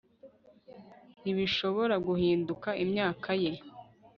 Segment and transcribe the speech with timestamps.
[1.21, 3.51] Ntibishobora guhinduka imyaka ye